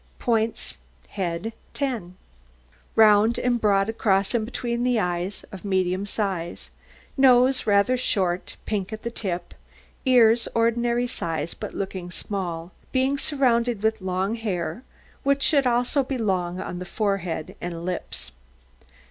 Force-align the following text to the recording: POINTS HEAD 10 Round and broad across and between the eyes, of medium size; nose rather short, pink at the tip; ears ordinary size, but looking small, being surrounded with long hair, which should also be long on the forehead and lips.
POINTS 0.17 0.79
HEAD 1.09 1.53
10 1.75 2.15
Round 2.95 3.37
and 3.37 3.61
broad 3.61 3.87
across 3.87 4.33
and 4.33 4.45
between 4.45 4.83
the 4.83 4.99
eyes, 4.99 5.45
of 5.51 5.63
medium 5.63 6.07
size; 6.07 6.71
nose 7.17 7.67
rather 7.67 7.95
short, 7.97 8.55
pink 8.65 8.91
at 8.91 9.03
the 9.03 9.11
tip; 9.11 9.53
ears 10.03 10.47
ordinary 10.55 11.05
size, 11.05 11.53
but 11.53 11.75
looking 11.75 12.09
small, 12.09 12.71
being 12.91 13.19
surrounded 13.19 13.83
with 13.83 14.01
long 14.01 14.33
hair, 14.33 14.81
which 15.21 15.43
should 15.43 15.67
also 15.67 16.01
be 16.03 16.17
long 16.17 16.59
on 16.59 16.79
the 16.79 16.85
forehead 16.85 17.55
and 17.61 17.85
lips. 17.85 18.31